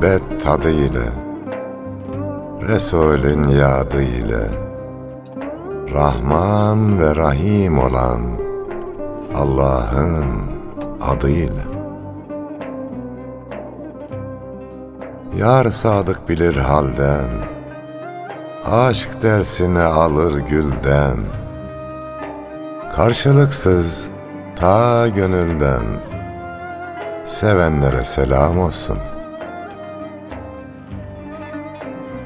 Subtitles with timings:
[0.00, 1.12] muhabbet tadı ile
[2.68, 4.50] Resulün yadı ile
[5.94, 8.20] Rahman ve Rahim olan
[9.34, 10.26] Allah'ın
[11.00, 11.62] adıyla
[15.36, 17.28] Yar sadık bilir halden
[18.70, 21.18] Aşk dersini alır gülden
[22.96, 24.08] Karşılıksız
[24.56, 25.84] ta gönülden
[27.24, 28.98] Sevenlere selam olsun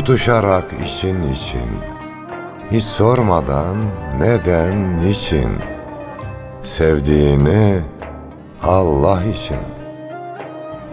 [0.00, 1.68] Tutuşarak için için.
[2.70, 3.76] Hiç sormadan
[4.20, 5.50] neden niçin.
[6.62, 7.80] Sevdiğini
[8.62, 9.58] Allah için.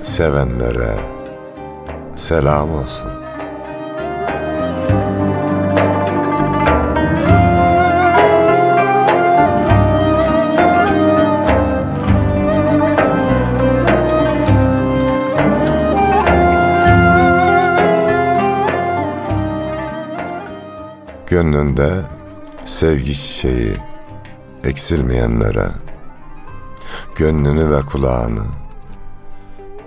[0.03, 0.95] Sevenlere
[2.15, 3.16] selam olsun
[21.37, 22.01] Gönlünde
[22.65, 23.77] sevgi çiçeği
[24.63, 25.71] eksilmeyenlere,
[27.15, 28.43] gönlünü ve kulağını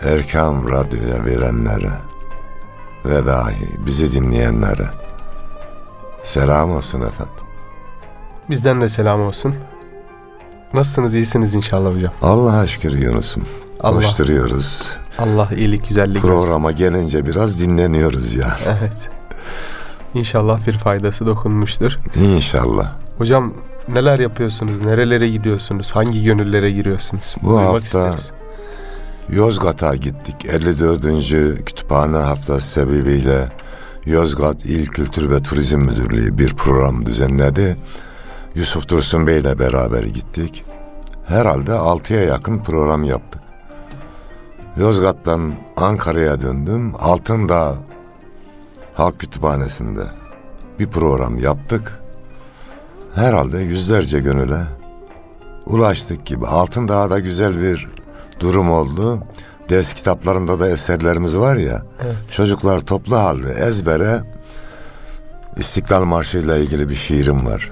[0.03, 1.91] Erkam Radyo'ya verenlere
[3.05, 4.87] ve dahi bizi dinleyenlere
[6.23, 7.45] selam olsun efendim.
[8.51, 9.55] Bizden de selam olsun.
[10.75, 11.15] Nasılsınız?
[11.15, 12.13] İyisiniz inşallah hocam.
[12.23, 13.43] Allah'a şükür Yunus'um.
[13.81, 13.97] Allah.
[13.97, 14.93] Koşturuyoruz.
[15.19, 16.29] Allah iyilik, güzellik versin.
[16.29, 18.57] Programa gelince biraz dinleniyoruz ya.
[18.67, 19.11] Evet.
[20.15, 21.99] İnşallah bir faydası dokunmuştur.
[22.15, 22.93] İnşallah.
[23.19, 23.55] Hocam
[23.89, 24.81] neler yapıyorsunuz?
[24.81, 25.93] Nerelere gidiyorsunuz?
[25.93, 27.37] Hangi gönüllere giriyorsunuz?
[27.43, 28.33] Bu Duymak hafta isteriz.
[29.29, 30.47] Yozgat'a gittik.
[30.49, 31.65] 54.
[31.67, 33.49] Kütüphane Haftası sebebiyle
[34.07, 37.77] Yozgat İl Kültür ve Turizm Müdürlüğü bir program düzenledi.
[38.55, 40.65] Yusuf Dursun Bey ile beraber gittik.
[41.27, 43.43] Herhalde 6'ya yakın program yaptık.
[44.77, 46.93] Yozgat'tan Ankara'ya döndüm.
[47.01, 47.75] Altındağ
[48.95, 50.05] Halk Kütüphanesi'nde
[50.79, 52.01] bir program yaptık.
[53.15, 54.61] Herhalde yüzlerce gönüle
[55.67, 56.47] ulaştık gibi.
[56.47, 57.89] Altındağ'da güzel bir
[58.41, 59.23] durum oldu.
[59.69, 61.83] Ders kitaplarında da eserlerimiz var ya.
[62.05, 62.33] Evet.
[62.33, 64.23] Çocuklar toplu halde ezbere
[65.57, 67.71] İstiklal Marşı ile ilgili bir şiirim var.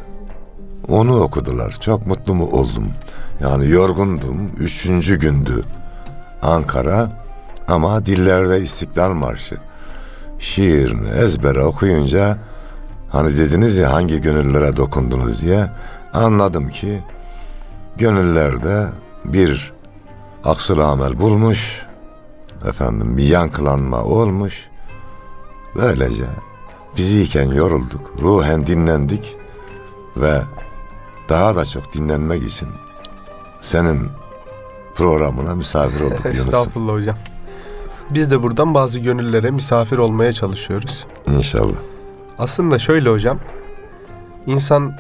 [0.89, 1.77] Onu okudular.
[1.81, 2.89] Çok mutlu mu oldum.
[3.41, 4.51] Yani yorgundum.
[4.59, 5.63] Üçüncü gündü
[6.43, 7.11] Ankara.
[7.69, 9.57] Ama dillerde İstiklal Marşı.
[10.39, 12.39] Şiirini ezbere okuyunca
[13.11, 15.69] hani dediniz ya hangi gönüllere dokundunuz diye
[16.13, 17.03] anladım ki
[17.97, 18.87] gönüllerde
[19.25, 19.73] bir
[20.45, 21.87] aksul amel bulmuş
[22.69, 24.69] efendim bir yankılanma olmuş
[25.77, 26.27] böylece
[26.95, 29.37] fiziken yorulduk ruhen dinlendik
[30.17, 30.43] ve
[31.29, 32.69] daha da çok dinlenmek için
[33.61, 34.09] senin
[34.95, 36.55] programına misafir olduk Yunus'um.
[36.55, 37.17] Estağfurullah hocam.
[38.11, 41.07] Biz de buradan bazı gönüllere misafir olmaya çalışıyoruz.
[41.27, 41.77] İnşallah.
[42.39, 43.39] Aslında şöyle hocam.
[44.47, 44.95] İnsan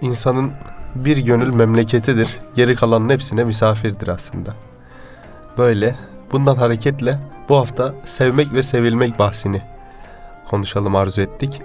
[0.00, 0.52] insanın
[0.94, 2.38] bir gönül memleketidir.
[2.54, 4.54] Geri kalanın hepsine misafirdir aslında.
[5.58, 5.96] Böyle
[6.32, 7.12] bundan hareketle
[7.48, 9.62] bu hafta sevmek ve sevilmek bahsini
[10.50, 11.62] konuşalım arzu ettik.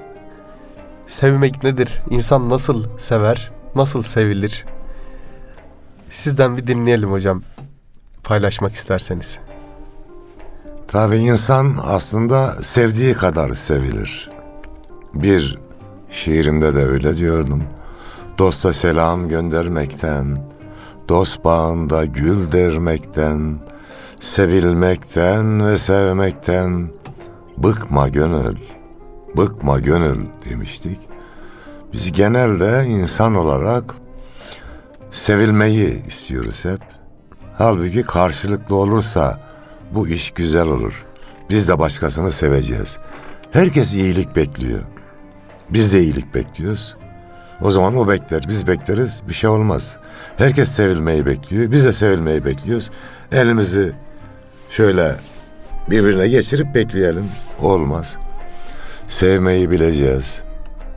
[1.08, 2.02] Sevmek nedir?
[2.10, 3.52] İnsan nasıl sever?
[3.76, 4.66] Nasıl sevilir?
[6.10, 7.42] Sizden bir dinleyelim hocam.
[8.24, 9.40] Paylaşmak isterseniz.
[10.88, 14.32] Tabii insan aslında sevdiği kadar sevilir.
[15.14, 15.60] Bir
[16.10, 17.64] şiirimde de öyle diyordum.
[18.38, 20.50] Dosta selam göndermekten,
[21.10, 23.60] dost bağında gül dermekten,
[24.20, 26.90] sevilmekten ve sevmekten
[27.58, 28.58] bıkma gönül,
[29.38, 31.00] bıkma gönül demiştik.
[31.94, 33.96] Biz genelde insan olarak
[35.12, 36.82] sevilmeyi istiyoruz hep.
[37.58, 39.47] Halbuki karşılıklı olursa
[39.92, 41.06] bu iş güzel olur.
[41.50, 42.98] Biz de başkasını seveceğiz.
[43.52, 44.80] Herkes iyilik bekliyor.
[45.70, 46.96] Biz de iyilik bekliyoruz.
[47.62, 49.98] O zaman o bekler, biz bekleriz, bir şey olmaz.
[50.38, 52.92] Herkes sevilmeyi bekliyor, biz de sevilmeyi bekliyoruz.
[53.32, 53.92] Elimizi
[54.70, 55.16] şöyle
[55.90, 57.26] birbirine geçirip bekleyelim.
[57.62, 58.18] Olmaz.
[59.08, 60.42] Sevmeyi bileceğiz.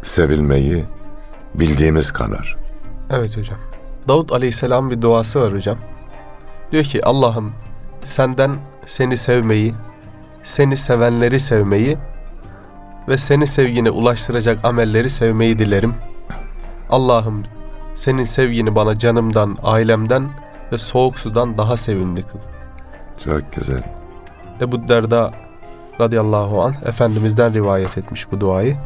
[0.02, 0.84] Sevilmeyi
[1.54, 2.56] bildiğimiz kadar.
[3.10, 3.58] Evet hocam.
[4.08, 5.78] Davut Aleyhisselam bir duası var hocam.
[6.72, 7.52] Diyor ki Allah'ım
[8.04, 8.56] senden
[8.86, 9.74] seni sevmeyi,
[10.42, 11.98] seni sevenleri sevmeyi
[13.08, 15.94] ve seni sevgine ulaştıracak amelleri sevmeyi dilerim.
[16.90, 17.42] Allah'ım
[17.94, 20.28] senin sevgini bana canımdan, ailemden
[20.72, 22.38] ve soğuk sudan daha sevimli kıl.
[23.24, 23.82] Çok güzel.
[24.60, 25.32] Ebu Derda
[26.00, 28.76] radıyallahu an Efendimiz'den rivayet etmiş bu duayı.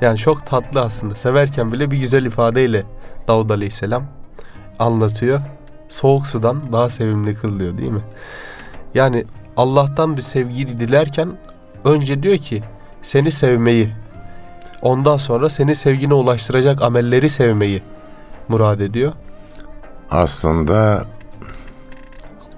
[0.00, 1.14] Yani çok tatlı aslında.
[1.14, 2.82] Severken bile bir güzel ifadeyle
[3.28, 4.02] Davud aleyhisselam
[4.78, 5.40] anlatıyor.
[5.90, 8.02] Soğuk sudan daha sevimli kıl diyor değil mi?
[8.94, 9.24] Yani
[9.56, 11.28] Allah'tan bir sevgi dilerken
[11.84, 12.62] önce diyor ki
[13.02, 13.92] seni sevmeyi,
[14.82, 17.82] ondan sonra seni sevgine ulaştıracak amelleri sevmeyi
[18.48, 19.12] murad ediyor.
[20.10, 21.04] Aslında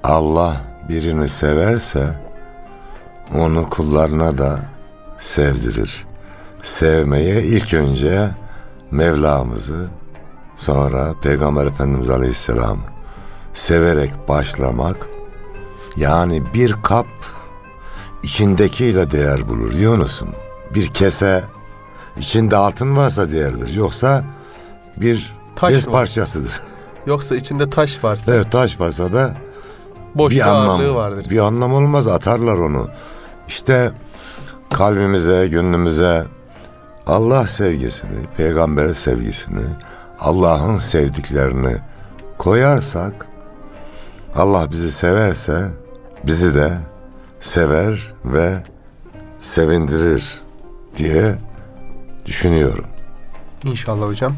[0.04, 0.56] Allah
[0.88, 2.20] birini severse
[3.34, 4.60] onu kullarına da
[5.18, 6.06] sevdirir.
[6.62, 8.30] Sevmeye ilk önce
[8.90, 9.88] Mevlamızı
[10.56, 12.91] sonra Peygamber Efendimiz Aleyhisselam
[13.52, 15.08] severek başlamak
[15.96, 17.06] yani bir kap
[18.22, 20.28] içindekiyle değer bulur Yunus'um.
[20.74, 21.44] Bir kese
[22.16, 23.74] içinde altın varsa değerlidir.
[23.74, 24.24] Yoksa
[24.96, 26.60] bir Taş bez parçasıdır.
[27.06, 29.36] Yoksa içinde taş varsa Evet taş varsa da
[30.14, 31.30] boş bir, anlam vardır.
[31.30, 32.88] bir anlam olmaz atarlar onu.
[33.48, 33.92] İşte
[34.70, 36.24] kalbimize, gönlümüze
[37.06, 39.64] Allah sevgisini, peygamber sevgisini,
[40.20, 41.76] Allah'ın sevdiklerini
[42.38, 43.26] koyarsak
[44.36, 45.68] Allah bizi severse
[46.26, 46.72] bizi de
[47.40, 48.62] sever ve
[49.40, 50.40] sevindirir
[50.96, 51.34] diye
[52.26, 52.84] düşünüyorum.
[53.64, 54.34] İnşallah hocam.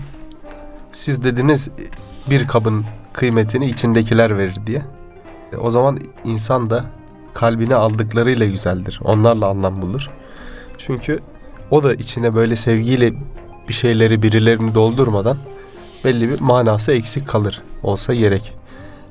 [0.93, 1.69] Siz dediniz
[2.31, 4.83] bir kabın kıymetini içindekiler verir diye.
[5.53, 6.85] E, O zaman insan da
[7.35, 9.01] kalbine aldıklarıyla güzeldir.
[9.05, 10.11] Onlarla anlam bulur.
[10.79, 11.19] Çünkü
[11.71, 13.13] o da içine böyle sevgiyle
[13.69, 15.37] bir şeyleri birilerini doldurmadan
[16.05, 17.63] belli bir manası eksik kalır.
[17.83, 18.55] Olsa gerek.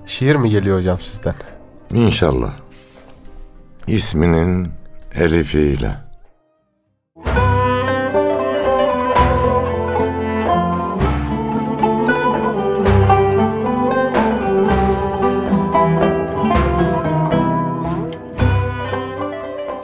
[0.05, 1.35] Şiir mi geliyor hocam sizden?
[1.93, 2.53] İnşallah.
[3.87, 4.67] İsminin
[5.15, 5.97] elifiyle.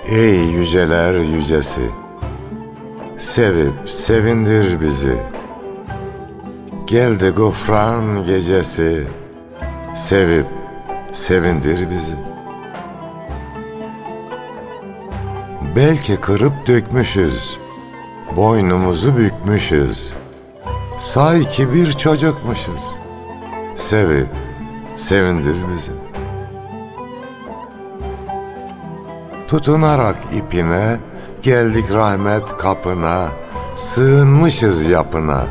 [0.07, 1.81] Ey yüceler yücesi,
[3.17, 5.17] sevip sevindir bizi.
[6.87, 9.07] Geldi gufran gecesi,
[9.95, 10.45] sevip
[11.11, 12.15] sevindir bizi.
[15.75, 17.57] Belki kırıp dökmüşüz,
[18.35, 20.13] boynumuzu bükmüşüz.
[20.97, 22.95] Say ki bir çocukmuşuz.
[23.75, 24.27] Sevip
[24.95, 25.91] sevindir bizi.
[29.47, 30.97] Tutunarak ipine
[31.41, 33.27] geldik rahmet kapına.
[33.75, 35.45] Sığınmışız yapına.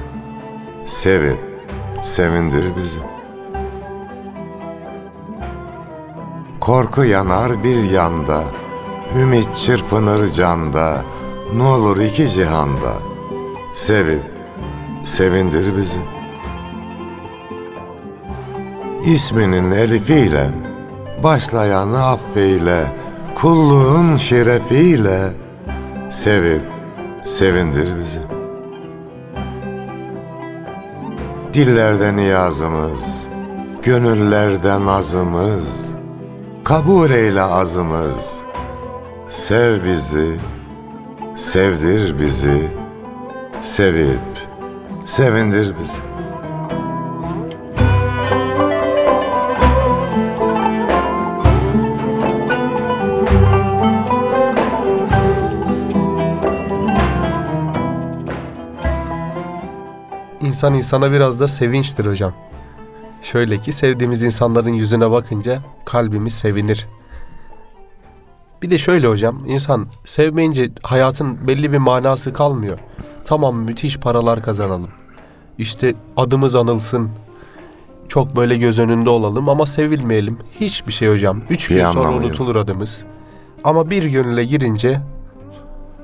[0.87, 1.38] Sevip
[2.02, 3.18] sevindir bizi.
[6.69, 8.44] Korku yanar bir yanda,
[9.19, 11.03] ümit çırpınır canda,
[11.56, 12.93] ne olur iki cihanda.
[13.75, 14.23] Sevip,
[15.05, 15.99] sevindir bizi.
[19.05, 20.50] İsminin elifiyle,
[21.23, 22.93] başlayanı affeyle,
[23.35, 25.19] kulluğun şerefiyle,
[26.11, 26.62] sevip,
[27.25, 28.23] sevindir bizi.
[31.54, 33.25] Dillerde niyazımız,
[33.83, 35.88] gönüllerde nazımız,
[36.69, 38.41] kabul eyle azımız.
[39.29, 40.37] Sev bizi,
[41.37, 42.69] sevdir bizi,
[43.61, 44.21] sevip
[45.05, 46.03] sevindir bizi.
[60.41, 62.48] İnsan insana biraz da sevinçtir hocam.
[63.32, 66.87] Şöyle ki sevdiğimiz insanların yüzüne bakınca kalbimiz sevinir.
[68.62, 72.78] Bir de şöyle hocam, insan sevmeyince hayatın belli bir manası kalmıyor.
[73.25, 74.88] Tamam müthiş paralar kazanalım.
[75.58, 77.11] İşte adımız anılsın.
[78.08, 80.38] Çok böyle göz önünde olalım ama sevilmeyelim.
[80.61, 81.42] Hiçbir şey hocam.
[81.50, 82.25] Üç Bir gün sonra anlamı yok.
[82.25, 83.04] unutulur adımız.
[83.64, 85.00] Ama bir gönüle girince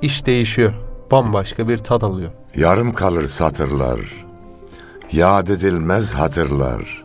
[0.02, 0.72] iş değişiyor.
[1.10, 2.30] Bambaşka bir tat alıyor.
[2.56, 4.00] Yarım kalır satırlar,
[5.12, 7.03] yad edilmez hatırlar.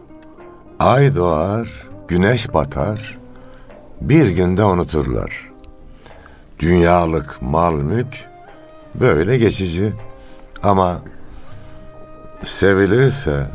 [0.79, 1.67] Ay doğar,
[2.07, 3.17] güneş batar,
[4.01, 5.49] bir günde unuturlar.
[6.59, 8.25] Dünyalık mal mülk
[8.95, 9.93] böyle geçici
[10.63, 11.01] ama
[12.43, 13.47] sevilirse,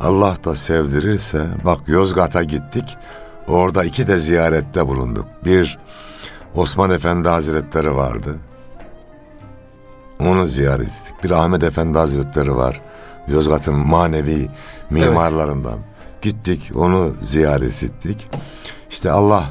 [0.00, 2.96] Allah da sevdirirse, bak Yozgat'a gittik,
[3.48, 5.26] orada iki de ziyarette bulunduk.
[5.44, 5.78] Bir
[6.54, 8.36] Osman Efendi Hazretleri vardı.
[10.20, 11.14] Onu ziyaret ettik.
[11.24, 12.80] Bir Ahmet Efendi Hazretleri var.
[13.28, 14.48] Yozgat'ın manevi
[14.90, 15.89] mimarlarından.
[16.22, 18.28] Gittik onu ziyaret ettik.
[18.90, 19.44] İşte Allah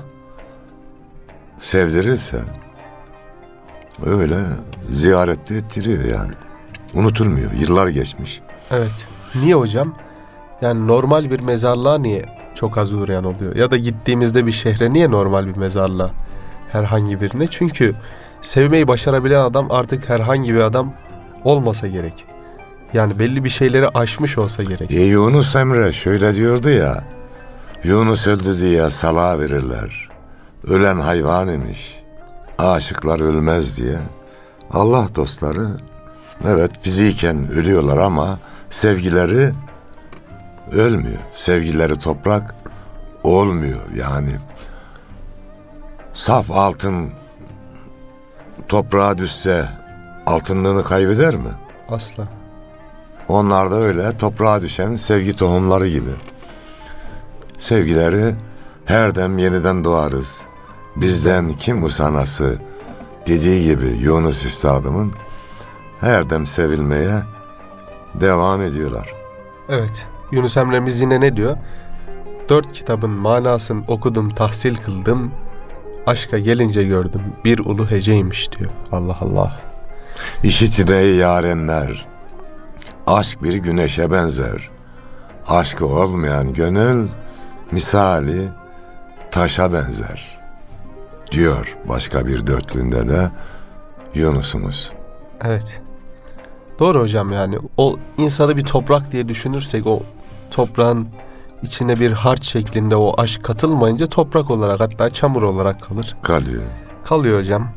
[1.58, 2.40] sevdirirse
[4.06, 4.38] öyle
[4.90, 6.32] ziyarette ettiriyor yani.
[6.94, 7.52] Unutulmuyor.
[7.52, 8.42] Yıllar geçmiş.
[8.72, 9.08] Evet.
[9.36, 9.96] Niye hocam?
[10.62, 13.56] Yani normal bir mezarlığa niye çok az uğrayan oluyor?
[13.56, 16.12] Ya da gittiğimizde bir şehre niye normal bir mezarlığa
[16.72, 17.48] herhangi birine?
[17.48, 17.96] Çünkü
[18.42, 20.94] sevmeyi başarabilen adam artık herhangi bir adam
[21.44, 22.26] olmasa gerek.
[22.94, 24.92] Yani belli bir şeyleri aşmış olsa gerek.
[24.92, 27.04] E, Yunus Emre şöyle diyordu ya.
[27.84, 30.10] Yunus öldü diye salağa verirler.
[30.68, 32.00] Ölen hayvan imiş.
[32.58, 33.98] Aşıklar ölmez diye.
[34.72, 35.68] Allah dostları
[36.48, 39.54] evet fiziken ölüyorlar ama sevgileri
[40.72, 41.20] ölmüyor.
[41.34, 42.56] Sevgileri toprak
[43.24, 44.32] olmuyor yani.
[46.14, 47.10] Saf altın
[48.68, 49.66] toprağa düşse
[50.26, 51.50] altınlığını kaybeder mi?
[51.90, 52.39] Asla.
[53.30, 56.10] Onlar da öyle toprağa düşen sevgi tohumları gibi.
[57.60, 58.36] Sevgileri
[58.86, 60.42] her dem yeniden doğarız.
[60.96, 62.60] Bizden kim usanası
[63.28, 65.14] dediği gibi Yunus Üstadımın
[66.02, 67.22] her dem sevilmeye
[68.14, 69.14] devam ediyorlar.
[69.70, 70.08] Evet.
[70.32, 71.58] Yunus Emre'miz yine ne diyor?
[72.50, 75.32] Dört kitabın manasını okudum, tahsil kıldım.
[76.08, 78.72] Aşka gelince gördüm bir ulu heceymiş diyor.
[78.92, 79.62] Allah Allah.
[80.44, 82.09] İşitin ey yarenler,
[83.10, 84.70] aşk bir güneşe benzer.
[85.48, 87.08] Aşkı olmayan gönül
[87.72, 88.50] misali
[89.32, 90.40] taşa benzer.
[91.32, 93.32] Diyor başka bir dörtlüğünde de
[94.14, 94.92] Yunus'umuz.
[95.44, 95.82] Evet.
[96.80, 100.04] Doğru hocam yani o insanı bir toprak diye düşünürsek o
[100.52, 101.08] toprağın
[101.64, 106.16] içine bir harç şeklinde o aşk katılmayınca toprak olarak hatta çamur olarak kalır.
[106.22, 106.64] Kalıyor.
[107.06, 107.70] Kalıyor hocam.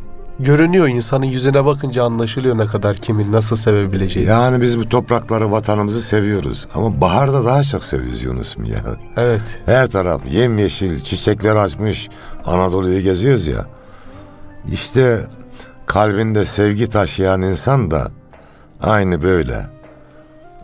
[0.46, 4.26] Görünüyor insanın yüzüne bakınca anlaşılıyor ne kadar kimin nasıl sevebileceği.
[4.26, 6.66] Yani biz bu toprakları, vatanımızı seviyoruz.
[6.75, 8.78] Ama baharda daha çok seviyoruz Yunus'um ya.
[9.16, 9.58] Evet.
[9.66, 12.08] Her taraf yemyeşil, çiçekler açmış.
[12.46, 13.66] Anadolu'yu geziyoruz ya.
[14.72, 15.20] İşte
[15.87, 18.11] kalbinde sevgi taşıyan insan da
[18.80, 19.66] aynı böyle.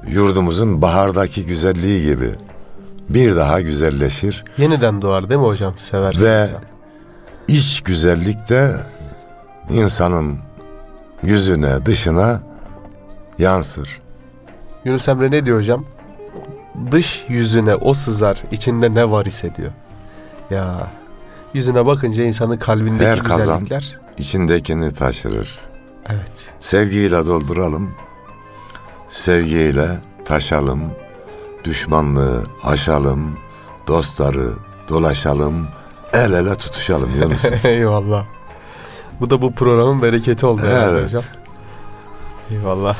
[0.08, 2.30] Yurdumuzun bahardaki güzelliği gibi
[3.08, 4.44] bir daha güzelleşir.
[4.58, 5.74] Yeniden doğar değil mi hocam?
[5.78, 6.62] Seversin Ve- insan.
[7.48, 8.76] İç güzellik de
[9.70, 10.38] insanın
[11.22, 12.40] yüzüne, dışına
[13.38, 14.00] yansır.
[14.84, 15.84] Yunus Emre ne diyor hocam?
[16.90, 19.72] Dış yüzüne o sızar, içinde ne var ise diyor.
[20.50, 20.90] Ya
[21.54, 23.58] yüzüne bakınca insanın kalbindeki Her kazan.
[23.60, 23.98] güzellikler.
[24.18, 25.58] İçindekini taşırır.
[26.08, 26.32] Evet.
[26.60, 27.94] Sevgiyle dolduralım.
[29.08, 29.88] Sevgiyle
[30.24, 30.82] taşalım.
[31.64, 33.38] Düşmanlığı aşalım.
[33.86, 34.52] Dostları
[34.88, 35.68] dolaşalım.
[36.12, 37.44] El ele tutuşalım Yunus.
[37.64, 38.24] Eyvallah.
[39.20, 41.04] Bu da bu programın bereketi oldu herhalde Evet.
[41.04, 41.22] hocam.
[42.50, 42.96] Eyvallah.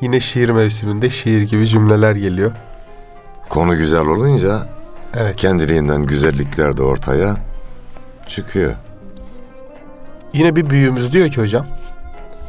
[0.00, 2.52] Yine şiir mevsiminde şiir gibi cümleler geliyor.
[3.48, 4.68] Konu güzel olunca
[5.14, 5.36] Evet.
[5.36, 7.36] kendiliğinden güzellikler de ortaya
[8.28, 8.74] çıkıyor.
[10.32, 11.66] Yine bir büyüğümüz diyor ki hocam.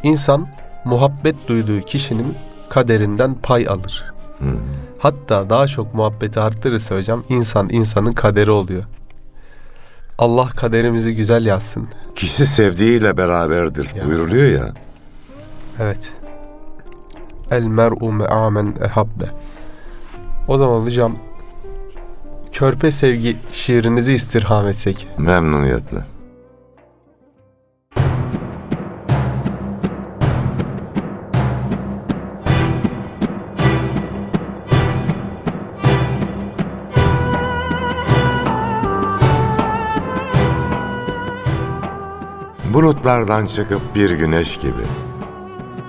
[0.04, 0.48] İnsan
[0.86, 2.36] muhabbet duyduğu kişinin
[2.70, 4.06] kaderinden pay alır.
[4.40, 4.46] Hı.
[5.00, 8.84] Hatta daha çok muhabbeti arttırırsa hocam insan insanın kaderi oluyor.
[10.18, 11.88] Allah kaderimizi güzel yazsın.
[12.16, 14.06] Kişi sevdiğiyle beraberdir Ya.
[14.06, 14.74] buyuruluyor ya.
[15.80, 16.12] Evet.
[17.52, 19.26] El mer'u me'amen ehabbe.
[20.48, 21.16] O zaman hocam
[22.52, 25.08] Körpe Sevgi şiirinizi istirham etsek.
[25.18, 26.00] Memnuniyetle.
[42.78, 44.84] Bulutlardan çıkıp bir güneş gibi.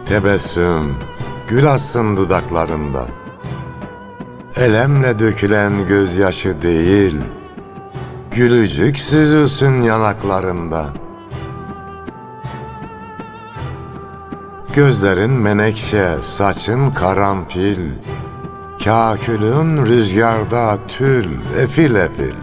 [0.07, 0.95] Tebessüm,
[1.49, 3.07] gül assın dudaklarında.
[4.57, 7.17] Elemle dökülen gözyaşı değil,
[8.35, 10.87] Gülücük süzülsün yanaklarında.
[14.75, 17.91] Gözlerin menekşe, saçın karanfil.
[18.85, 21.27] Kakülün rüzgarda tül,
[21.59, 22.35] efil efil.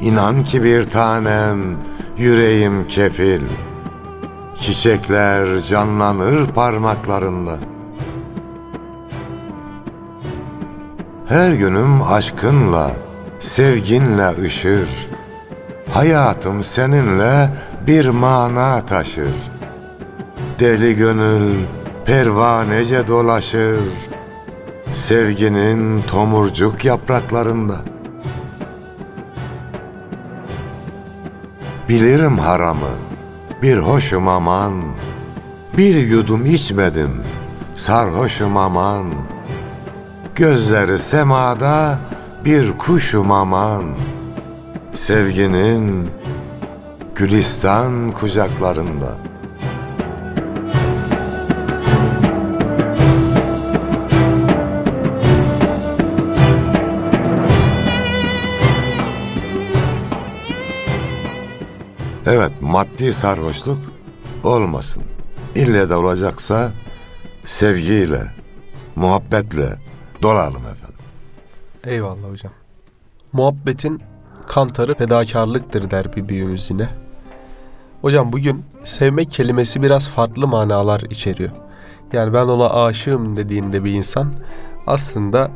[0.00, 1.76] İnan ki bir tanem,
[2.20, 3.42] yüreğim kefil.
[4.60, 7.58] Çiçekler canlanır parmaklarında.
[11.28, 12.90] Her günüm aşkınla,
[13.38, 14.88] sevginle ışır.
[15.92, 17.48] Hayatım seninle
[17.86, 19.34] bir mana taşır.
[20.58, 21.54] Deli gönül
[22.04, 23.80] pervanece dolaşır.
[24.92, 27.76] Sevginin tomurcuk yapraklarında.
[31.90, 32.90] Bilirim haramı,
[33.62, 34.74] bir hoşum aman.
[35.78, 37.22] Bir yudum içmedim,
[37.74, 39.06] sarhoşum aman.
[40.34, 41.98] Gözleri semada
[42.44, 43.84] bir kuşum aman.
[44.94, 46.08] Sevginin
[47.14, 49.29] Gülistan kucaklarında.
[62.32, 63.78] Evet, maddi sarhoşluk
[64.44, 65.02] olmasın.
[65.54, 66.72] İlle de olacaksa
[67.44, 68.22] sevgiyle,
[68.96, 69.78] muhabbetle
[70.22, 71.04] dolalım efendim.
[71.86, 72.52] Eyvallah hocam.
[73.32, 74.02] Muhabbetin
[74.46, 76.88] kantarı fedakarlıktır der bir büyüğümüz yine.
[78.00, 81.50] Hocam bugün sevmek kelimesi biraz farklı manalar içeriyor.
[82.12, 84.34] Yani ben ona aşığım dediğinde bir insan
[84.86, 85.50] aslında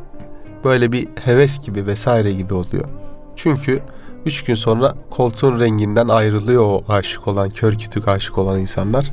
[0.64, 2.88] böyle bir heves gibi vesaire gibi oluyor.
[3.36, 3.82] Çünkü
[4.26, 9.12] üç gün sonra koltuğun renginden ayrılıyor o aşık olan, kör kütük aşık olan insanlar.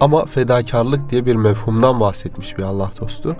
[0.00, 3.36] Ama fedakarlık diye bir mefhumdan bahsetmiş bir Allah dostu.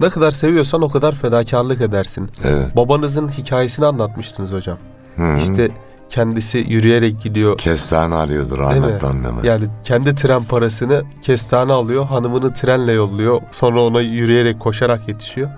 [0.00, 2.30] Ne kadar seviyorsan o kadar fedakarlık edersin.
[2.44, 2.76] Evet.
[2.76, 4.78] Babanızın hikayesini anlatmıştınız hocam.
[5.16, 5.36] Hı hı.
[5.36, 5.70] İşte
[6.08, 7.58] kendisi yürüyerek gidiyor.
[7.58, 9.40] Kestane alıyordu rahmetli anneme.
[9.42, 13.40] Yani kendi tren parasını kestane alıyor, hanımını trenle yolluyor.
[13.50, 15.50] Sonra ona yürüyerek, koşarak yetişiyor.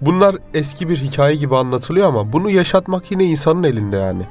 [0.00, 4.22] Bunlar eski bir hikaye gibi anlatılıyor ama bunu yaşatmak yine insanın elinde yani.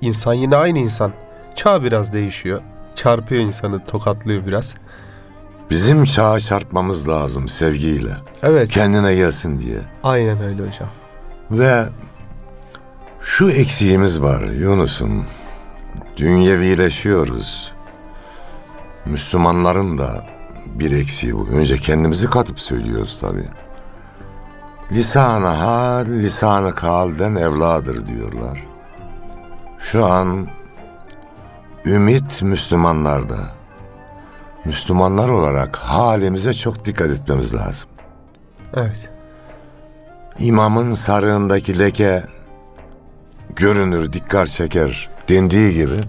[0.00, 1.12] İnsan yine aynı insan.
[1.54, 2.60] Çağ biraz değişiyor.
[2.94, 4.74] Çarpıyor insanı, tokatlıyor biraz.
[5.70, 8.10] Bizim çağa çarpmamız lazım sevgiyle.
[8.42, 9.78] Evet, Kendine gelsin diye.
[10.02, 10.88] aynen öyle hocam.
[11.50, 11.84] Ve
[13.20, 15.24] şu eksiğimiz var Yunus'um.
[16.16, 17.72] Dünyevileşiyoruz.
[19.06, 20.26] Müslümanların da
[20.66, 21.46] bir eksiği bu.
[21.52, 23.42] Önce kendimizi katıp söylüyoruz tabi.
[24.92, 28.66] Lisan-ı hal, lisan-ı kalden evladır diyorlar.
[29.78, 30.48] Şu an
[31.86, 33.36] ümit Müslümanlarda.
[34.64, 37.88] Müslümanlar olarak halimize çok dikkat etmemiz lazım.
[38.74, 39.10] Evet,
[40.38, 42.24] İmamın sarığındaki leke
[43.56, 46.00] görünür, dikkat çeker dendiği gibi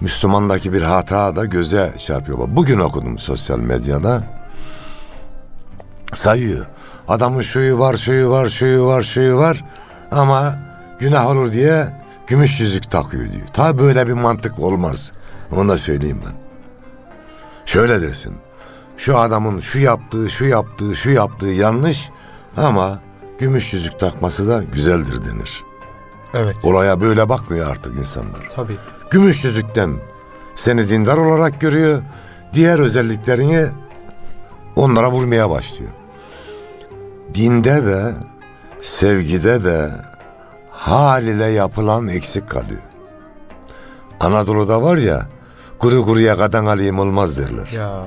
[0.00, 2.38] Müslümandaki bir hata da göze çarpıyor.
[2.46, 4.22] Bugün okudum sosyal medyada
[6.14, 6.66] sayıyor.
[7.10, 9.64] Adamın şuyu var, şuyu var, şuyu var, şuyu var
[10.10, 10.58] ama
[10.98, 11.86] günah olur diye
[12.26, 13.46] gümüş yüzük takıyor diyor.
[13.52, 15.12] Tabi böyle bir mantık olmaz.
[15.52, 16.32] Onu da söyleyeyim ben.
[17.66, 18.34] Şöyle dersin.
[18.96, 22.10] Şu adamın şu yaptığı, şu yaptığı, şu yaptığı yanlış
[22.56, 22.98] ama
[23.38, 25.64] gümüş yüzük takması da güzeldir denir.
[26.34, 26.56] evet.
[26.64, 28.48] Olaya böyle bakmıyor artık insanlar.
[28.56, 28.76] Tabii.
[29.10, 29.96] Gümüş yüzükten
[30.54, 32.02] seni dindar olarak görüyor.
[32.52, 33.66] Diğer özelliklerini
[34.76, 35.90] onlara vurmaya başlıyor.
[37.34, 38.14] Dinde de
[38.80, 39.90] sevgide de
[40.70, 42.80] hal ile yapılan eksik kalıyor.
[44.20, 45.26] Anadolu'da var ya
[45.78, 47.68] kuru kuruya kadan alayım olmaz derler.
[47.74, 48.02] Ya,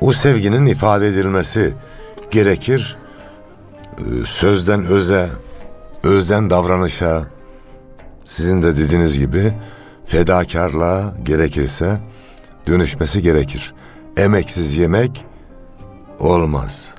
[0.00, 1.74] O sevginin ifade edilmesi
[2.30, 2.96] gerekir.
[3.98, 5.28] Ee, Sözden öze,
[6.02, 7.26] özden davranışa,
[8.24, 9.54] sizin de dediğiniz gibi
[10.06, 12.00] fedakarlığa gerekirse
[12.66, 13.74] dönüşmesi gerekir.
[14.16, 15.24] Emeksiz yemek
[16.18, 16.94] olmaz.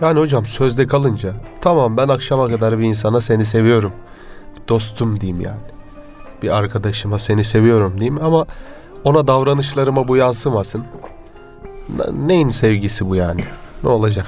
[0.00, 3.92] Yani hocam sözde kalınca tamam ben akşama kadar bir insana seni seviyorum.
[4.68, 5.60] Dostum diyeyim yani.
[6.42, 8.46] Bir arkadaşıma seni seviyorum diyeyim ama
[9.04, 10.84] ona davranışlarıma bu yansımasın.
[11.96, 13.44] Ne- Neyin sevgisi bu yani?
[13.82, 14.26] Ne olacak?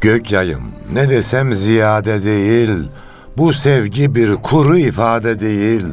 [0.00, 2.88] Gök yayım ne desem ziyade değil.
[3.36, 5.86] Bu sevgi bir kuru ifade değil.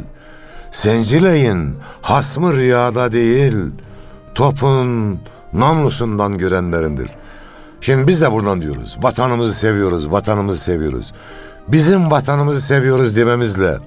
[0.72, 3.56] Sencileyin hasmı rüyada değil.
[4.36, 5.20] Topun
[5.54, 7.10] namlusundan görenlerindir.
[7.82, 8.98] Şimdi biz de buradan diyoruz.
[9.02, 11.14] Vatanımızı seviyoruz, vatanımızı seviyoruz.
[11.68, 13.78] Bizim vatanımızı seviyoruz dememizle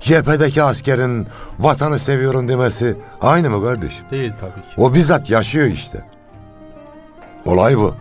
[0.00, 1.26] cephedeki askerin
[1.58, 4.04] vatanı seviyorum demesi aynı mı kardeşim?
[4.10, 4.80] Değil tabii ki.
[4.80, 6.04] O bizzat yaşıyor işte.
[7.46, 7.94] Olay bu.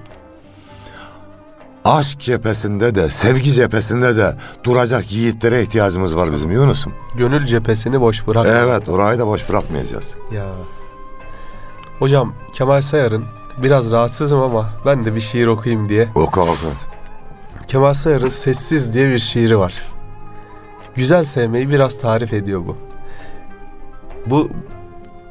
[1.85, 6.93] Aşk cephesinde de, sevgi cephesinde de duracak yiğitlere ihtiyacımız var bizim Yunus'um.
[7.17, 8.45] Gönül cephesini boş bırak.
[8.49, 10.15] Evet, orayı da boş bırakmayacağız.
[10.31, 10.45] Ya.
[11.99, 13.25] Hocam Kemal Sayar'ın
[13.63, 16.07] biraz rahatsızım ama ben de bir şiir okuyayım diye.
[16.15, 16.53] Oku oku.
[17.67, 19.73] Kemal Sayar'ın Sessiz diye bir şiiri var.
[20.95, 22.77] Güzel sevmeyi biraz tarif ediyor bu.
[24.25, 24.49] Bu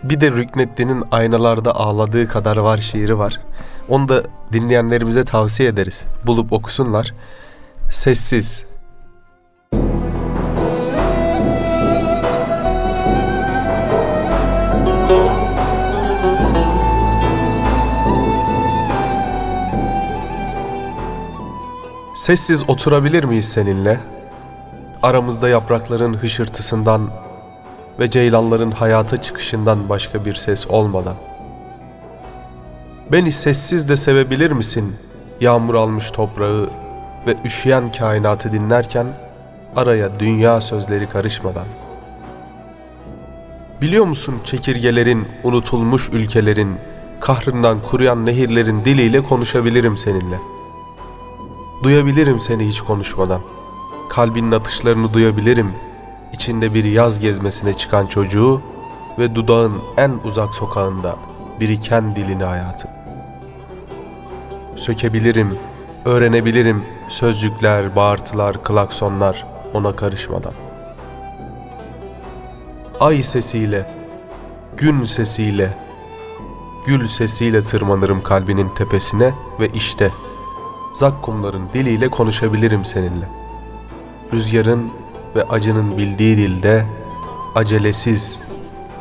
[0.02, 3.40] bir de Rükneddin'in aynalarda ağladığı kadar var şiiri var.
[3.88, 6.04] Onu da dinleyenlerimize tavsiye ederiz.
[6.26, 7.14] Bulup okusunlar.
[7.90, 8.67] Sessiz.
[22.28, 24.00] Sessiz oturabilir miyiz seninle?
[25.02, 27.10] Aramızda yaprakların hışırtısından
[27.98, 31.14] ve ceylanların hayata çıkışından başka bir ses olmadan.
[33.12, 34.96] Beni sessiz de sevebilir misin?
[35.40, 36.70] Yağmur almış toprağı
[37.26, 39.06] ve üşüyen kainatı dinlerken
[39.76, 41.66] araya dünya sözleri karışmadan.
[43.82, 46.76] Biliyor musun çekirgelerin, unutulmuş ülkelerin,
[47.20, 50.57] kahrından kuruyan nehirlerin diliyle konuşabilirim seninle.
[51.82, 53.40] Duyabilirim seni hiç konuşmadan.
[54.08, 55.72] Kalbinin atışlarını duyabilirim.
[56.32, 58.60] İçinde bir yaz gezmesine çıkan çocuğu
[59.18, 61.16] ve dudağın en uzak sokağında
[61.60, 62.90] biriken dilini hayatın.
[64.76, 65.58] Sökebilirim,
[66.04, 70.52] öğrenebilirim sözcükler, bağırtılar, klaksonlar ona karışmadan.
[73.00, 73.90] Ay sesiyle,
[74.76, 75.74] gün sesiyle,
[76.86, 80.12] gül sesiyle tırmanırım kalbinin tepesine ve işte
[80.98, 83.28] zakkumların diliyle konuşabilirim seninle.
[84.32, 84.90] Rüzgarın
[85.36, 86.86] ve acının bildiği dilde
[87.54, 88.38] acelesiz,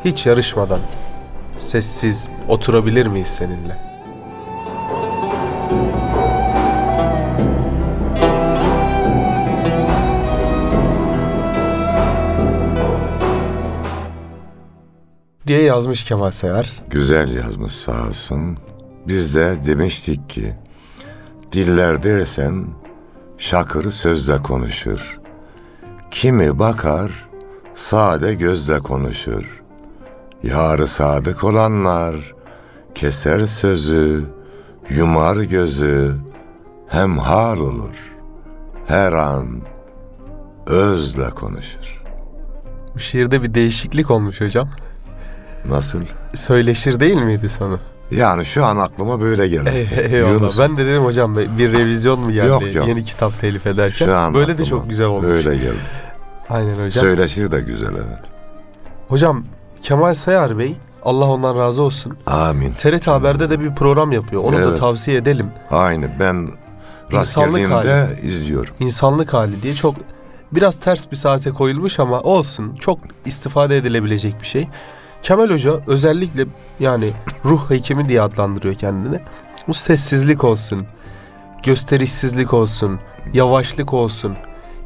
[0.05, 0.79] hiç yarışmadan,
[1.59, 3.87] sessiz oturabilir miyiz seninle?''
[15.47, 16.71] diye yazmış Kemal Sayar.
[16.89, 18.57] Güzel yazmış sağ olsun.
[19.07, 20.55] Biz de demiştik ki
[21.57, 22.65] diller dersen
[23.37, 25.19] şakır sözle konuşur.
[26.11, 27.11] Kimi bakar
[27.75, 29.63] sade gözle konuşur.
[30.43, 32.15] Yarı sadık olanlar
[32.95, 34.25] keser sözü,
[34.89, 36.15] yumar gözü,
[36.87, 37.95] hem hal olur.
[38.87, 39.61] Her an
[40.65, 42.03] özle konuşur.
[42.95, 44.69] Bu şiirde bir değişiklik olmuş hocam.
[45.69, 46.01] Nasıl?
[46.35, 47.79] Söyleşir değil miydi sonu?
[48.11, 49.89] Yani şu an aklıma böyle geldi.
[50.11, 50.33] Eyvallah.
[50.33, 52.87] Yunus, Ben de dedim hocam bir revizyon mu geldi Yok, yok.
[52.87, 54.05] yeni kitap telif ederken?
[54.05, 55.27] şu an Böyle de çok güzel olmuş.
[55.27, 55.77] Böyle geldi.
[56.49, 56.89] Aynen hocam.
[56.91, 58.23] Söyleşir de güzel evet.
[59.07, 59.43] Hocam
[59.83, 62.17] Kemal Sayar Bey Allah ondan razı olsun.
[62.27, 62.71] Amin.
[62.73, 64.43] TRT Haber'de de bir program yapıyor.
[64.43, 64.79] Onu da Evet.
[64.79, 65.47] tavsiye edelim.
[65.71, 66.49] Aynı ben
[67.11, 68.73] rast İnsanlık geldiğimde izliyorum.
[68.79, 69.95] İnsanlık hali diye çok
[70.51, 72.75] biraz ters bir saate koyulmuş ama olsun.
[72.79, 74.67] Çok istifade edilebilecek bir şey.
[75.27, 76.45] Kemal Hoca özellikle
[76.79, 77.11] yani
[77.45, 79.19] ruh hekimi diye adlandırıyor kendini.
[79.67, 80.85] Bu sessizlik olsun,
[81.63, 82.99] gösterişsizlik olsun,
[83.33, 84.35] yavaşlık olsun.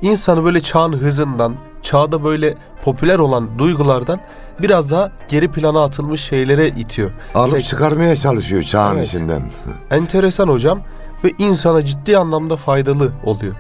[0.02, 4.20] İnsanı böyle çağın hızından, çağda böyle popüler olan duygulardan
[4.62, 7.12] biraz daha geri plana atılmış şeylere itiyor.
[7.36, 9.08] Alıp Tek- çıkarmaya çalışıyor çağın Evet.
[9.08, 9.42] içinden.
[9.92, 10.82] Enteresan hocam
[11.24, 13.56] ve insana ciddi anlamda faydalı oluyor.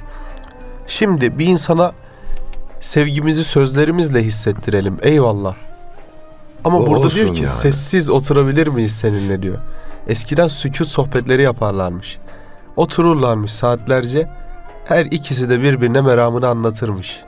[0.88, 1.92] Şimdi bir insana
[2.80, 4.98] sevgimizi sözlerimizle hissettirelim.
[5.02, 5.56] Eyvallah.
[6.64, 7.52] Ama O burada olsun diyor ki yani.
[7.52, 9.58] sessiz oturabilir miyiz seninle diyor.
[10.08, 12.18] Eskiden sükut sohbetleri yaparlarmış.
[12.76, 14.30] Otururlarmış saatlerce.
[14.86, 17.22] Her ikisi de birbirine meramını anlatırmış.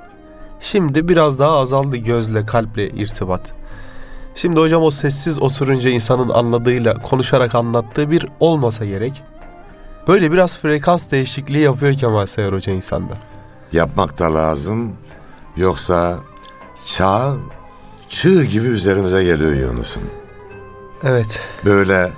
[0.59, 3.53] Şimdi biraz daha azaldı gözle kalple irtibat.
[4.35, 9.21] Şimdi hocam o sessiz oturunca insanın anladığıyla konuşarak anlattığı bir olmasa gerek.
[10.07, 13.13] Böyle biraz frekans değişikliği yapıyor Kemal Sayar Hoca insanda.
[13.71, 14.93] Yapmak da lazım.
[15.57, 16.17] Yoksa
[16.85, 17.33] çağ
[18.13, 20.03] çığ gibi üzerimize geliyor Yunus'um.
[21.03, 21.39] Evet.
[21.65, 22.11] Böyle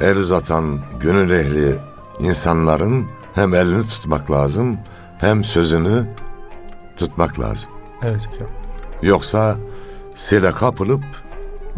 [0.00, 1.78] el uzatan gönül ehli
[2.18, 4.78] insanların hem elini tutmak lazım
[5.18, 6.06] hem sözünü
[6.96, 7.70] tutmak lazım.
[8.02, 8.48] Evet hocam.
[9.02, 9.56] Yoksa
[10.14, 11.04] sele kapılıp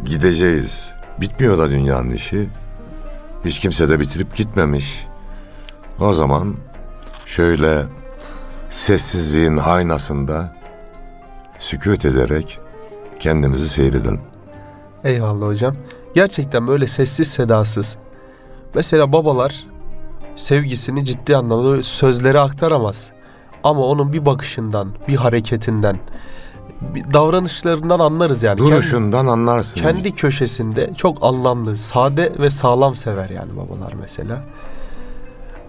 [0.05, 0.91] gideceğiz.
[1.21, 2.49] Bitmiyor da dünyanın işi.
[3.45, 5.07] Hiç kimse de bitirip gitmemiş.
[6.01, 6.57] O zaman
[7.27, 7.85] şöyle
[8.71, 10.57] sessizliğin aynasında
[11.59, 12.61] sükut ederek
[13.21, 14.21] kendimizi seyredelim.
[15.05, 15.75] Eyvallah hocam.
[16.15, 17.97] Gerçekten böyle sessiz sedasız.
[18.75, 19.65] Mesela babalar
[20.37, 23.11] sevgisini ciddi anlamda sözlere aktaramaz.
[23.65, 25.99] Ama onun bir bakışından, bir hareketinden,
[26.81, 28.59] bir davranışlarından anlarız yani.
[28.59, 29.81] Kendi- Duruşundan anlarsın.
[29.81, 34.43] kendi köşesinde çok anlamlı, sade ve sağlam sever yani babalar mesela.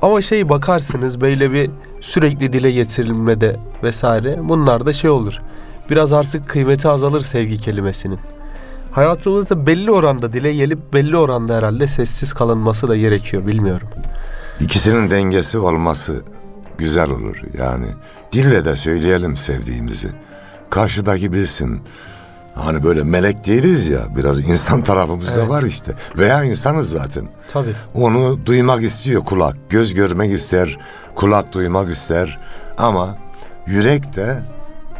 [0.02, 1.70] Ama şey bakarsınız böyle bir
[2.02, 5.42] sürekli dile getirilmede vesaire bunlar da şey olur.
[5.89, 8.19] Biraz artık kıymeti azalır sevgi kelimesinin.
[8.91, 13.88] Hayatımızda belli oranda dile gelip belli oranda herhalde sessiz kalınması da gerekiyor bilmiyorum.
[14.60, 16.21] İkisinin dengesi olması
[16.78, 17.41] güzel olur.
[17.58, 17.86] Yani
[18.34, 20.08] dille de söyleyelim sevdiğimizi.
[20.69, 21.82] Karşıdaki bilsin.
[22.56, 24.00] Hani böyle melek değiliz ya.
[24.17, 25.50] Biraz insan tarafımızda Evet.
[25.50, 25.91] var işte.
[26.17, 27.28] Veya insanız zaten.
[27.54, 27.73] Tabii.
[27.93, 29.56] Onu duymak istiyor kulak.
[29.69, 30.78] Göz görmek ister,
[31.15, 32.39] kulak duymak ister.
[32.78, 33.17] Ama
[33.67, 34.39] yürek de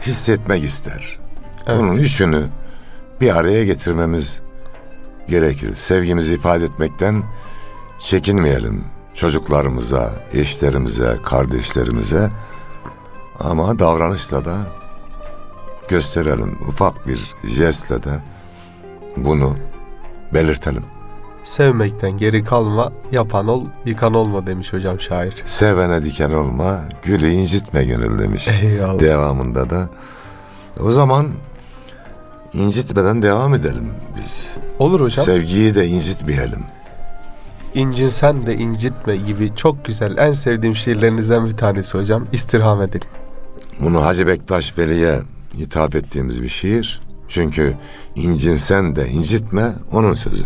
[0.02, 1.20] hissetmek ister.
[1.68, 1.80] Evet.
[1.80, 2.48] Bunun üçünü
[3.22, 4.42] bir araya getirmemiz
[5.28, 5.76] gerekir.
[5.76, 7.24] Sevgimizi ifade etmekten
[8.00, 8.84] çekinmeyelim.
[9.14, 12.32] Çocuklarımıza, eşlerimize, kardeşlerimize
[13.40, 14.58] ama davranışla da
[15.90, 16.58] gösterelim.
[16.68, 18.20] Ufak bir jestle de
[19.18, 19.58] bunu
[20.34, 20.84] belirtelim.
[21.48, 25.34] Sevmekten geri kalma, yapan ol, yıkan olma demiş hocam şair.
[25.46, 28.48] Sevene diken olma, gülü incitme gönül demiş.
[28.64, 29.00] Eyvallah.
[29.00, 29.90] Devamında da.
[30.80, 31.28] O zaman
[32.54, 33.90] incitmeden devam edelim
[34.24, 34.48] biz.
[34.80, 35.26] Olur hocam.
[35.26, 36.64] Sevgiyi de incitmeyelim.
[37.74, 40.18] İncinsen de incitme gibi çok güzel.
[40.18, 42.28] En sevdiğim şiirlerinizden bir tanesi hocam.
[42.32, 43.08] İstirham edelim.
[43.80, 45.20] Bunu Hacı Bektaş Veli'ye
[45.58, 47.02] hitap ettiğimiz bir şiir.
[47.28, 47.78] Çünkü
[48.16, 50.44] incinsen de incitme onun sözü.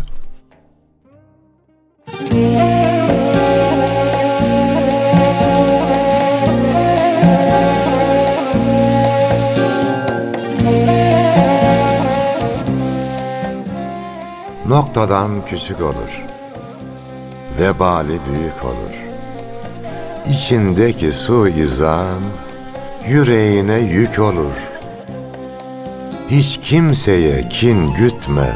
[14.72, 16.22] Noktadan küçük olur.
[17.58, 18.94] Vebali büyük olur.
[20.30, 22.20] İçindeki su izan
[23.08, 24.56] yüreğine yük olur.
[26.30, 28.52] Hiç kimseye kin gütme.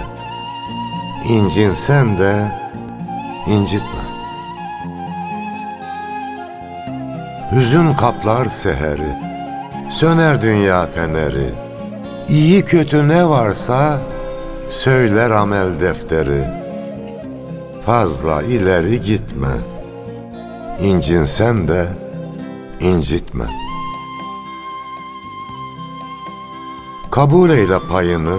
[1.29, 2.53] İncinsen de
[3.47, 4.07] incitme.
[7.53, 9.17] Hüzün kaplar seheri,
[9.91, 11.55] söner dünya feneri.
[12.29, 13.99] İyi kötü ne varsa
[14.71, 16.45] söyler amel defteri.
[17.87, 19.53] Fazla ileri gitme.
[20.81, 21.87] İncinsen de
[22.81, 23.45] incitme.
[27.11, 28.37] Kabul eyle payını,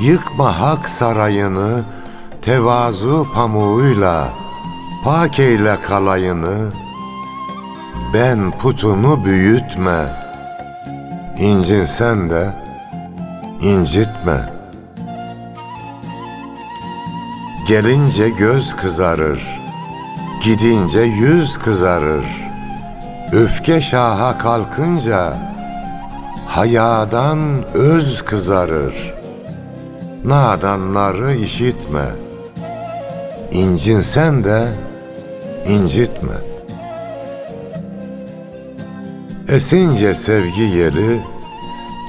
[0.00, 1.84] yıkma hak sarayını,
[2.42, 4.32] tevazu pamuğuyla,
[5.04, 6.72] pak eyle kalayını,
[8.14, 10.24] ben putunu büyütme,
[11.38, 12.52] incinsen de
[13.62, 14.53] incitme.
[17.66, 19.60] Gelince göz kızarır,
[20.44, 22.24] gidince yüz kızarır,
[23.32, 25.38] öfke şaha kalkınca,
[26.46, 27.38] hayadan
[27.74, 29.14] öz kızarır.
[30.24, 32.04] Nadanları işitme.
[33.52, 34.68] İncinsen de
[35.68, 36.36] incitme.
[39.48, 41.20] Esince sevgi yeri,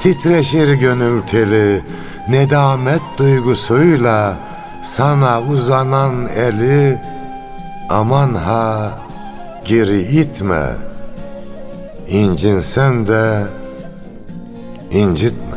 [0.01, 1.83] titreşir gönül teli,
[2.29, 4.37] nedamet duygusuyla
[4.85, 7.01] sana uzanan eli,
[7.89, 8.91] aman ha
[9.65, 10.65] geri itme.
[12.07, 13.43] İncinsen de
[14.91, 15.55] incitme.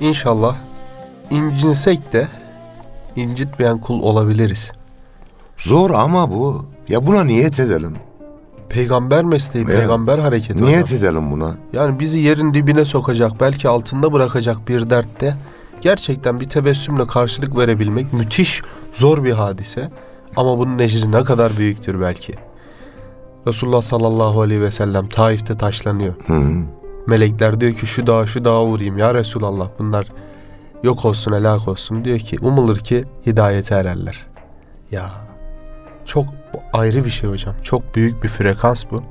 [0.00, 0.69] İnşallah
[1.30, 2.28] incinsek de
[3.16, 4.72] incitmeyen kul olabiliriz.
[5.56, 6.64] Zor ama bu.
[6.88, 7.94] Ya buna niyet edelim.
[8.68, 9.78] Peygamber mesleği, Evet.
[9.78, 10.98] peygamber hareketi Niyet hocam.
[10.98, 11.54] edelim buna.
[11.72, 15.34] Yani bizi yerin dibine sokacak, belki altında bırakacak bir dertte
[15.80, 18.62] gerçekten bir tebessümle karşılık verebilmek müthiş
[18.94, 19.90] zor bir hadise.
[20.36, 22.34] Ama bunun ecri ne kadar büyüktür belki.
[23.46, 26.14] Resulullah sallallahu aleyhi ve sellem Taif'te taşlanıyor.
[26.26, 26.52] Hı hı.
[27.06, 30.06] Melekler diyor ki şu dağa şu dağa vurayım ya Resulallah bunlar
[30.82, 32.04] yok olsun helak olsun.
[32.04, 34.26] Diyor ki umulur ki hidayete ererler.
[34.90, 35.10] Ya
[36.04, 36.26] çok
[36.72, 37.54] ayrı bir şey hocam.
[37.62, 39.02] Çok büyük bir frekans bu.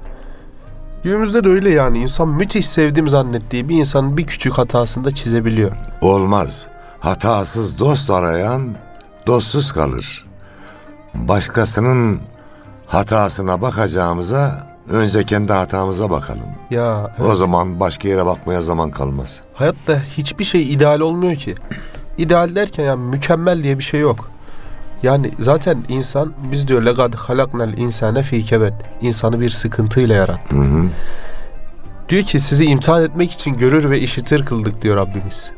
[1.04, 5.72] Günümüzde de öyle yani insan müthiş sevdim zannettiği bir insanın bir küçük hatasında çizebiliyor.
[6.02, 6.68] Olmaz.
[7.00, 8.76] Hatasız dost arayan
[9.28, 10.26] dostsuz kalır.
[11.14, 12.20] Başkasının
[12.88, 16.42] hatasına bakacağımıza önce kendi hatamıza bakalım.
[16.72, 19.42] Ya O zaman başka yere bakmaya zaman kalmaz.
[19.54, 21.56] hayatta hiçbir şey ideal olmuyor ki.
[22.18, 24.30] İdeal derken yani mükemmel diye bir şey yok.
[25.04, 28.74] Yani zaten insan biz diyor legad halaknel insane fi kebed.
[29.02, 30.56] İnsanı bir sıkıntıyla yarattı.
[30.56, 30.86] Hı hı.
[32.10, 35.52] Diyor ki sizi imtihan etmek için görür ve işitir kıldık diyor Rabbimiz.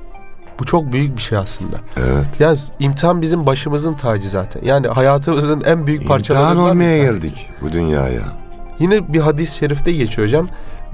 [0.60, 1.78] Bu çok büyük bir şey aslında.
[1.98, 2.26] Evet.
[2.39, 4.62] Yani imtihan bizim başımızın tacı zaten.
[4.63, 7.22] Yani hayatımızın en büyük İmtihan parçalarından bir olmaya tanesi.
[7.28, 8.22] geldik bu dünyaya.
[8.82, 10.48] Yine bir hadis-i şerifte geçiyor hocam.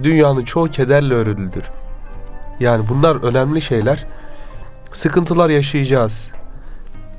[0.04, 1.63] Dünyanın çoğu kederle örülüdür.
[2.60, 4.06] Yani bunlar önemli şeyler.
[4.91, 6.32] Sıkıntılar yaşayacağız.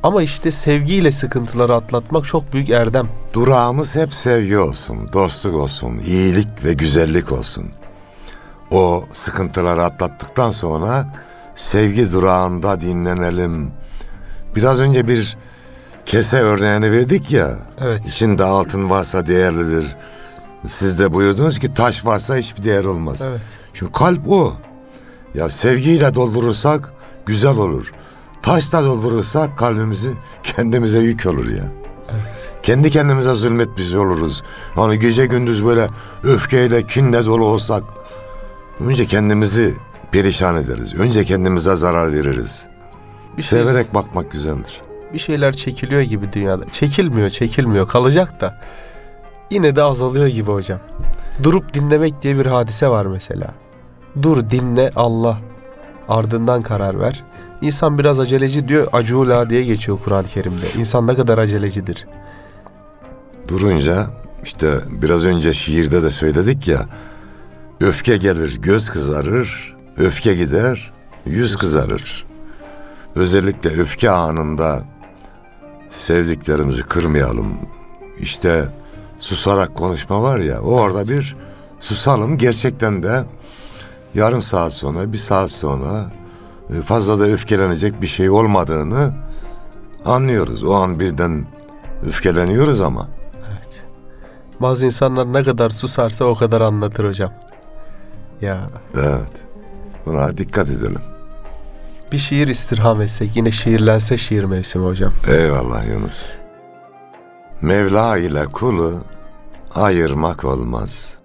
[0.02, 3.08] Ama işte sevgiyle sıkıntıları atlatmak çok büyük erdem.
[3.32, 7.64] Durağımız hep sevgi olsun, dostluk olsun, iyilik ve güzellik olsun.
[8.70, 11.06] O sıkıntıları atlattıktan sonra
[11.54, 13.70] sevgi durağında dinlenelim.
[14.56, 15.36] Biraz önce bir
[16.06, 17.58] kese örneğini verdik ya.
[17.80, 18.06] Evet.
[18.08, 19.96] İçinde altın varsa değerlidir.
[20.68, 23.18] Siz de buyurdunuz ki taş varsa hiçbir değer olmaz.
[23.28, 23.40] Evet.
[23.74, 24.56] Şimdi kalp o.
[25.34, 26.92] Ya sevgiyle doldurursak
[27.26, 27.92] güzel olur.
[28.42, 30.10] Taşla doldurursak kalbimizi
[30.42, 31.64] kendimize yük olur ya.
[32.62, 34.42] Kendi kendimize zulmetmiş oluruz.
[34.74, 35.88] Hani gece gündüz böyle
[36.22, 37.82] öfkeyle, kinle dolu olsak
[38.80, 39.74] önce kendimizi
[40.12, 40.94] perişan ederiz.
[40.94, 42.66] Önce kendimize zarar veririz.
[43.36, 44.80] Bir, şey, Severek bakmak güzeldir.
[45.12, 46.68] bir şeyler çekiliyor gibi dünyada.
[46.68, 47.88] Çekilmiyor, çekilmiyor.
[47.88, 48.60] Kalacak da
[49.50, 50.80] yine de azalıyor gibi hocam.
[51.42, 53.54] Durup dinlemek diye bir hadise var mesela.
[54.22, 55.38] Dur dinle Allah.
[56.08, 57.24] ardından karar ver.
[57.60, 58.86] İnsan biraz aceleci diyor.
[58.92, 60.72] Acula diye geçiyor Kur'an-ı Kerim'de.
[60.78, 62.06] İnsan ne kadar acelecidir.
[63.48, 64.06] Durunca
[64.44, 66.86] işte biraz önce şiirde de söyledik ya.
[67.80, 70.92] Öfke gelir göz kızarır, öfke gider
[71.26, 72.26] yüz kızarır.
[73.14, 74.84] Özellikle öfke anında
[75.90, 77.54] sevdiklerimizi kırmayalım.
[78.18, 78.68] İşte
[79.18, 81.36] susarak konuşma var ya orada bir
[81.80, 83.24] susalım gerçekten de
[84.14, 86.10] yarım saat sonra bir saat sonra
[86.78, 89.12] e, fazla da öfkelenecek bir şey olmadığını
[90.04, 90.64] anlıyoruz.
[90.64, 91.46] O an birden
[92.06, 93.08] öfkeleniyoruz ama
[93.50, 93.84] Evet.
[94.60, 97.32] Bazı insanlar ne kadar susarsa o kadar anlatır hocam.
[98.40, 98.60] Ya
[98.94, 99.32] evet
[100.06, 101.00] buna dikkat edelim.
[102.12, 105.12] bir şiir istirham etsek yine şiirlense şiir mevsimi hocam.
[105.28, 106.24] Eyvallah Yunus.
[107.62, 108.98] Mevla ile kulu
[109.74, 111.18] ayırmak olmaz.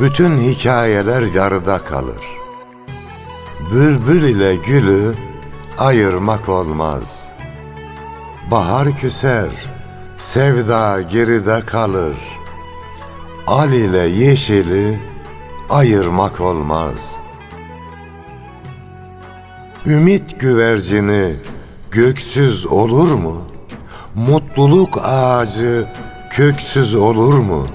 [0.00, 2.24] Bütün hikayeler yarıda kalır.
[3.72, 5.14] Bülbül ile gülü
[5.78, 7.29] ayırmak olmaz.
[8.50, 9.48] Bahar küser,
[10.18, 12.16] sevda geride kalır.
[13.46, 15.00] Al ile yeşili
[15.70, 17.16] ayırmak olmaz.
[19.86, 21.36] Ümit güvercini
[21.90, 23.42] göksüz olur mu?
[24.14, 25.86] Mutluluk ağacı
[26.30, 27.66] köksüz olur mu?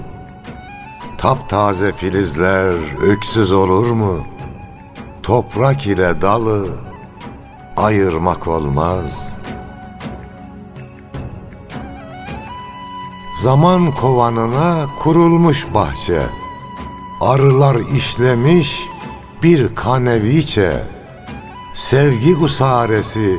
[1.18, 4.26] Taptaze filizler öksüz olur mu?
[5.22, 6.68] Toprak ile dalı
[7.76, 9.35] ayırmak olmaz.
[13.36, 16.22] Zaman kovanına kurulmuş bahçe.
[17.20, 18.80] Arılar işlemiş
[19.42, 20.82] bir kaneviçe.
[21.74, 23.36] Sevgi gusaresi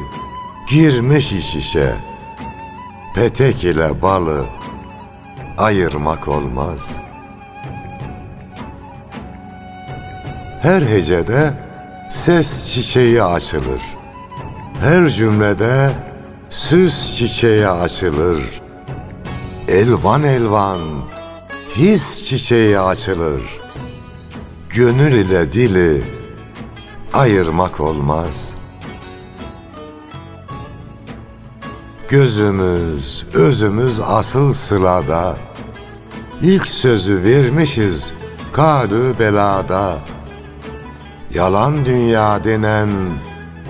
[0.70, 1.96] girmiş iç içe.
[3.16, 4.46] Petek ile balı
[5.58, 6.92] ayırmak olmaz.
[10.62, 11.54] Her hecede
[12.10, 13.82] ses çiçeği açılır.
[14.82, 15.90] Her cümlede
[16.50, 18.67] süs çiçeği açılır.
[19.68, 20.80] Elvan elvan
[21.76, 23.42] his çiçeği açılır.
[24.70, 26.04] Gönül ile dili
[27.14, 28.54] ayırmak olmaz.
[32.10, 35.38] Gözümüz, özümüz asıl sılada.
[36.42, 38.14] İlk sözü vermişiz
[38.54, 39.98] kalü belada.
[41.34, 42.90] Yalan dünya denen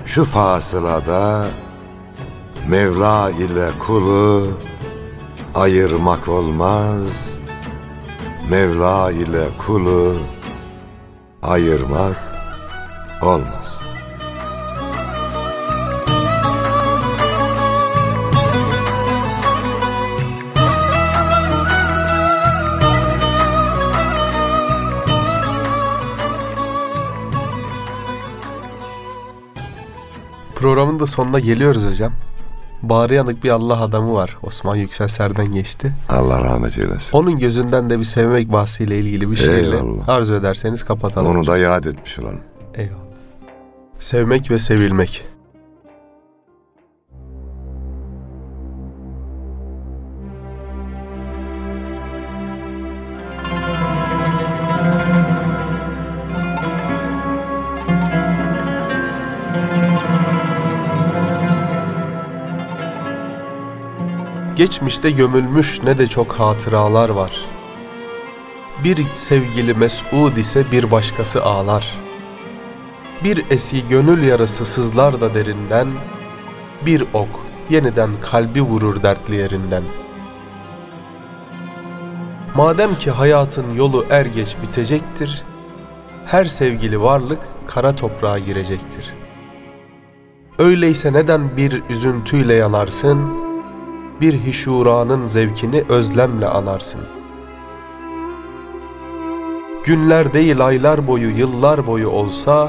[0.06, 1.46] şu fasılada
[2.68, 4.46] Mevla ile kulu
[5.58, 7.38] ayırmak olmaz.
[8.50, 10.16] Mevla ile kulu
[11.42, 12.16] ayırmak
[13.22, 13.80] olmaz.
[30.56, 32.27] Programın da sonuna geliyoruz hocam.
[32.88, 34.36] Bağrı yanık bir Allah adamı var.
[34.42, 35.92] Osman Yüksel Serden geçti.
[36.08, 37.18] Allah rahmet eylesin.
[37.18, 40.08] Onun gözünden de bir sevmek bahsiyle ilgili bir şiirle Eyvallah.
[40.08, 41.26] arzu ederseniz kapatalım.
[41.36, 42.40] Onu da yad etmiş olalım.
[42.74, 42.98] Eyvallah.
[44.00, 45.24] Sevmek ve sevilmek.
[64.58, 67.32] Geçmişte gömülmüş ne de çok hatıralar var.
[68.84, 71.98] Bir sevgili mes'ud ise bir başkası ağlar.
[73.24, 75.88] Bir esi gönül yarası sızlar da derinden,
[76.86, 77.28] bir ok
[77.70, 79.82] yeniden kalbi vurur dertli yerinden.
[82.56, 85.42] Madem ki hayatın yolu er geç bitecektir,
[86.26, 89.14] her sevgili varlık kara toprağa girecektir.
[90.58, 93.47] Öyleyse neden bir üzüntüyle yanarsın,
[94.20, 97.00] bir hişuranın zevkini özlemle anarsın.
[99.84, 102.68] Günler değil aylar boyu, yıllar boyu olsa,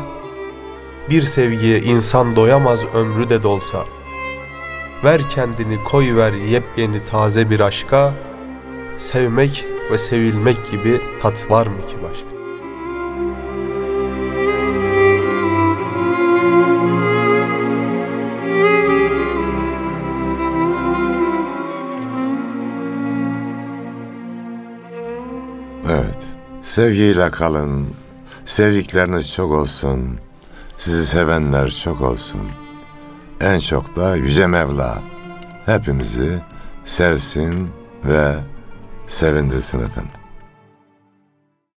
[1.09, 3.85] bir sevgiye insan doyamaz ömrü de dolsa.
[5.03, 8.13] Ver kendini koy ver yepyeni taze bir aşka,
[8.97, 12.38] sevmek ve sevilmek gibi tat var mı ki başka?
[26.69, 27.87] Sevgiyle kalın.
[28.45, 30.19] Sevdikleriniz çok olsun.
[30.77, 32.41] Sizi sevenler çok olsun.
[33.41, 35.01] En çok da Yüce Mevla
[35.65, 36.41] hepimizi
[36.85, 37.69] sevsin
[38.05, 38.35] ve
[39.07, 40.18] sevindirsin efendim.